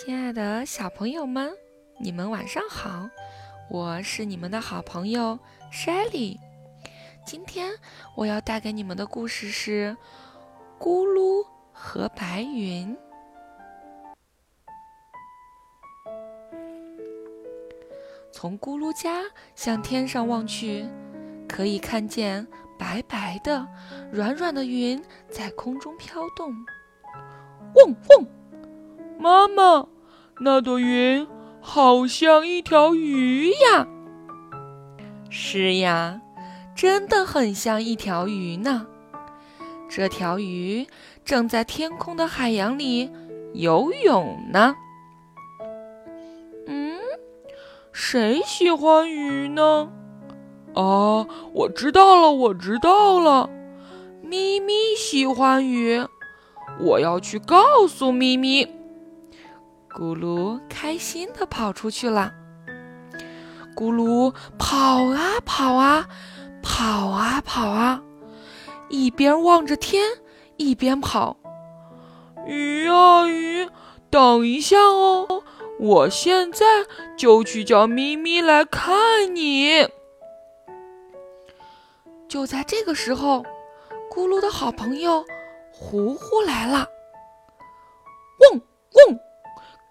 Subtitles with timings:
[0.00, 1.52] 亲爱的小朋友们，
[1.98, 3.10] 你们晚上好！
[3.68, 5.36] 我是你们的好朋友
[5.72, 6.38] Shelly。
[7.26, 7.72] 今天
[8.14, 9.96] 我要带给你们的故事是
[10.82, 12.96] 《咕噜和白云》。
[18.30, 19.24] 从咕噜家
[19.56, 20.86] 向天上望去，
[21.48, 22.46] 可以看见
[22.78, 23.66] 白白的、
[24.12, 26.54] 软软的云在空中飘动。
[27.74, 28.26] 嗡嗡，
[29.18, 29.88] 妈妈，
[30.40, 31.26] 那朵云
[31.60, 33.86] 好像一条鱼呀！
[35.28, 36.20] 是呀，
[36.76, 38.86] 真的很像一条鱼呢。
[39.88, 40.86] 这条鱼
[41.24, 43.10] 正在天空的海洋里
[43.54, 44.76] 游泳呢。
[46.68, 46.96] 嗯，
[47.92, 49.90] 谁喜欢鱼呢？
[50.74, 53.50] 哦，我知道了，我知道了，
[54.22, 56.06] 咪咪喜欢鱼。
[56.78, 58.77] 我要去告诉咪咪。
[59.98, 62.32] 咕噜开心地跑出去了。
[63.74, 66.06] 咕噜跑啊跑啊，
[66.62, 68.00] 跑啊跑啊，
[68.88, 70.04] 一边望着天，
[70.56, 71.36] 一边跑。
[72.46, 73.68] 鱼啊鱼，
[74.08, 75.42] 等一下哦，
[75.80, 76.64] 我现在
[77.16, 79.88] 就去叫咪咪来看你。
[82.28, 83.42] 就在这个时候，
[84.14, 85.24] 咕噜的好朋友。
[85.72, 86.88] 糊糊来了，
[88.40, 89.18] 嗡嗡，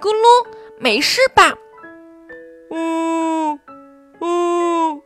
[0.00, 0.46] 咕噜，
[0.78, 1.54] 没事吧？
[2.70, 3.58] 嗯
[4.20, 5.02] 嗯，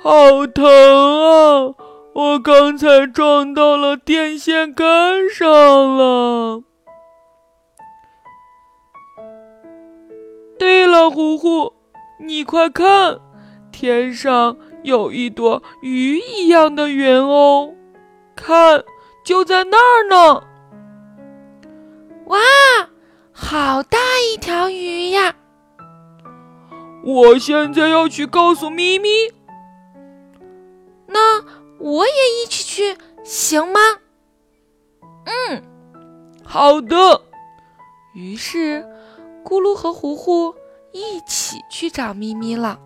[0.00, 1.74] 好疼啊！
[2.14, 5.46] 我刚才撞到了电线杆上
[5.96, 6.62] 了。
[10.58, 11.72] 对了，糊糊，
[12.20, 13.20] 你快看，
[13.72, 17.74] 天上有一朵鱼一样的云哦，
[18.36, 18.84] 看。
[19.24, 20.42] 就在那儿呢！
[22.28, 22.38] 哇，
[23.40, 25.36] 好大一条鱼呀！
[27.04, 29.08] 我现在要去告诉咪咪。
[31.06, 31.42] 那
[31.78, 33.80] 我也一起去行吗？
[35.24, 35.62] 嗯，
[36.44, 37.22] 好的。
[38.12, 38.84] 于是，
[39.44, 40.52] 咕噜和糊糊
[40.92, 42.80] 一起去找咪咪了。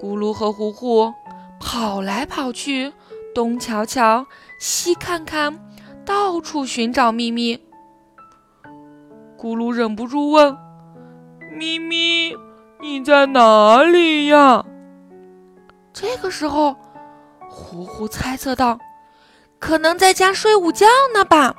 [0.00, 1.12] 咕噜和糊糊
[1.58, 2.92] 跑来跑去。
[3.34, 4.28] 东瞧瞧，
[4.60, 5.58] 西看看，
[6.04, 7.60] 到处寻找咪咪。
[9.44, 10.56] 咕噜忍不住问
[11.52, 12.34] ：“咪咪，
[12.80, 14.64] 你在哪里呀？”
[15.92, 16.74] 这个时候，
[17.50, 18.78] 呼呼猜测道
[19.60, 21.54] ：“可能在家睡午觉呢吧？”“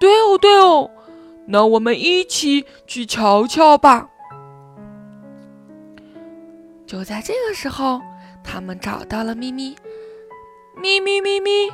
[0.00, 0.90] 对哦，对哦，
[1.48, 4.08] 那我们一起去瞧瞧吧。”
[6.86, 8.00] 就在这个时候，
[8.42, 9.76] 他们找到了咪咪。
[10.78, 11.70] 咪咪咪咪，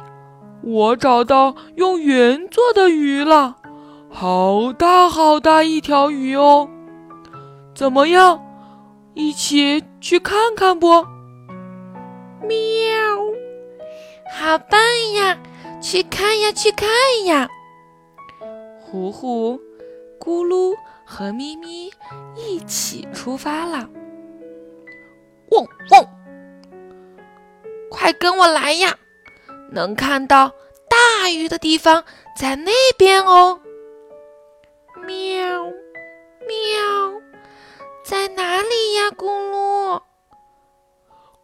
[0.65, 3.59] 我找到用云做的鱼了，
[4.13, 6.69] 好大好大一条鱼哦！
[7.75, 8.45] 怎么样，
[9.15, 10.89] 一起去看看不？
[12.43, 12.51] 喵，
[14.35, 14.81] 好棒
[15.15, 15.39] 呀！
[15.81, 16.89] 去看呀，去看
[17.25, 17.49] 呀！
[18.81, 19.59] 糊糊、
[20.19, 20.75] 咕噜
[21.07, 21.91] 和咪咪
[22.37, 23.89] 一起出发了。
[25.53, 26.05] 汪汪。
[27.89, 28.95] 快跟我来呀！
[29.71, 30.53] 能看到
[30.89, 32.05] 大鱼的地方
[32.37, 33.61] 在那边哦。
[35.07, 35.65] 喵
[36.47, 37.21] 喵，
[38.05, 39.11] 在哪里呀？
[39.17, 40.03] 咕噜，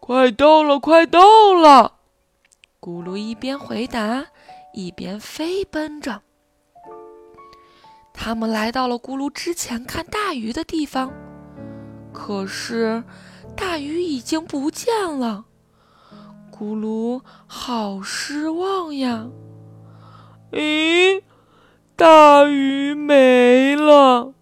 [0.00, 1.94] 快到了，快到了！
[2.80, 4.26] 咕噜一边回答，
[4.72, 6.22] 一边飞奔着。
[8.12, 11.12] 他们来到了咕噜之前看大鱼的地方，
[12.12, 13.04] 可是
[13.56, 15.44] 大鱼已经不见了。
[16.50, 19.28] 咕噜，好失望呀！
[20.52, 21.22] 咦，
[21.96, 24.34] 大鱼没了。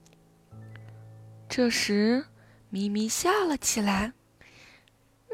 [1.48, 2.24] 这时，
[2.68, 4.12] 咪咪笑了起来。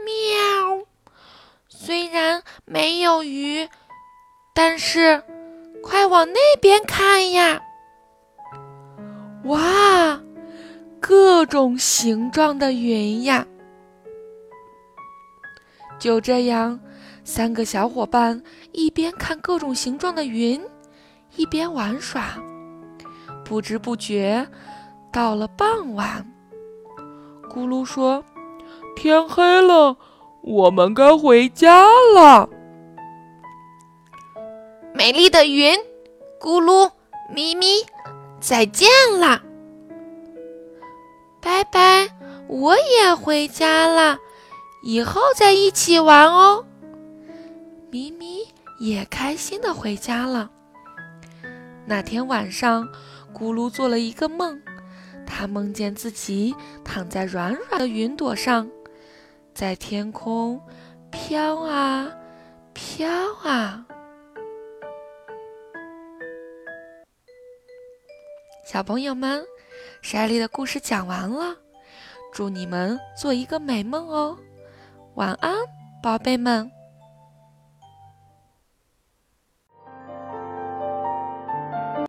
[0.04, 0.84] 喵，
[1.66, 3.66] 虽然没有鱼，
[4.54, 5.22] 但是
[5.82, 7.62] 快往那边看呀！
[9.44, 10.20] 哇，
[11.00, 13.46] 各种形状的云呀！
[15.98, 16.78] 就这样，
[17.24, 18.42] 三个小伙伴
[18.72, 20.62] 一边看各种形状的云，
[21.36, 22.34] 一边玩耍。
[23.44, 24.46] 不知不觉，
[25.12, 26.26] 到了傍晚。
[27.48, 28.24] 咕噜说
[28.94, 29.96] ：“天黑了，
[30.42, 32.48] 我们该回家了。”
[34.94, 35.78] 美丽的云，
[36.40, 36.90] 咕噜、
[37.32, 37.84] 咪咪，
[38.40, 38.88] 再见
[39.18, 39.42] 了，
[41.40, 42.08] 拜拜！
[42.48, 44.18] 我也回家了。
[44.82, 46.64] 以后再一起玩哦。
[47.90, 48.46] 咪咪
[48.78, 50.50] 也开心的回家了。
[51.90, 52.88] 那天晚上，
[53.34, 54.62] 咕噜做了一个梦，
[55.26, 56.54] 他梦见自己
[56.84, 58.70] 躺在软软的云朵上，
[59.52, 60.60] 在天空
[61.10, 62.08] 飘啊
[62.72, 63.08] 飘
[63.42, 63.84] 啊。
[68.64, 69.44] 小朋友们，
[70.00, 71.56] 莎莉的故事讲完了，
[72.32, 74.38] 祝你们做一个美梦哦，
[75.16, 75.56] 晚安，
[76.00, 76.70] 宝贝们。